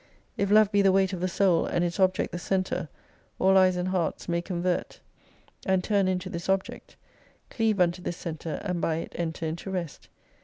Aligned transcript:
If 0.35 0.49
Love 0.49 0.71
be 0.71 0.81
the 0.81 0.91
weight 0.91 1.13
of 1.13 1.19
the 1.19 1.27
Soul, 1.27 1.67
and 1.67 1.85
its 1.85 1.99
object 1.99 2.31
the 2.31 2.39
centre, 2.39 2.89
all 3.37 3.55
eyes 3.55 3.75
and 3.75 3.89
hearts 3.89 4.27
may 4.27 4.41
convert 4.41 4.99
and 5.63 5.83
turn 5.83 6.09
unto 6.09 6.27
this 6.27 6.49
Object: 6.49 6.95
cleave 7.51 7.79
unto 7.79 8.01
this 8.01 8.17
centre, 8.17 8.59
and 8.63 8.81
by 8.81 8.95
it 8.95 9.11
enter 9.13 9.45
into 9.45 9.69
rest. 9.69 10.09